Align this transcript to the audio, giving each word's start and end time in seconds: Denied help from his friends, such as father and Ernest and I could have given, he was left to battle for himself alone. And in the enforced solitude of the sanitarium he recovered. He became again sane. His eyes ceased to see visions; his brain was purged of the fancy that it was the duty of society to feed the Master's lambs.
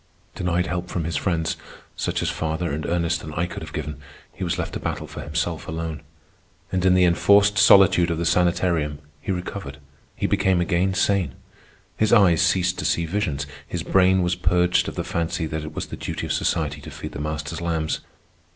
Denied 0.33 0.65
help 0.65 0.89
from 0.89 1.03
his 1.03 1.15
friends, 1.15 1.57
such 1.95 2.23
as 2.23 2.29
father 2.31 2.71
and 2.73 2.87
Ernest 2.87 3.21
and 3.23 3.35
I 3.35 3.45
could 3.45 3.61
have 3.61 3.71
given, 3.71 3.97
he 4.33 4.43
was 4.43 4.57
left 4.57 4.73
to 4.73 4.79
battle 4.79 5.05
for 5.05 5.21
himself 5.21 5.67
alone. 5.67 6.01
And 6.71 6.83
in 6.83 6.95
the 6.95 7.03
enforced 7.03 7.59
solitude 7.59 8.09
of 8.09 8.17
the 8.17 8.25
sanitarium 8.25 8.97
he 9.21 9.31
recovered. 9.31 9.77
He 10.15 10.25
became 10.25 10.59
again 10.59 10.95
sane. 10.95 11.35
His 11.97 12.11
eyes 12.11 12.41
ceased 12.41 12.79
to 12.79 12.85
see 12.85 13.05
visions; 13.05 13.45
his 13.67 13.83
brain 13.83 14.23
was 14.23 14.33
purged 14.33 14.87
of 14.87 14.95
the 14.95 15.03
fancy 15.03 15.45
that 15.45 15.61
it 15.63 15.75
was 15.75 15.85
the 15.89 15.95
duty 15.97 16.25
of 16.25 16.33
society 16.33 16.81
to 16.81 16.89
feed 16.89 17.11
the 17.11 17.21
Master's 17.21 17.61
lambs. 17.61 17.99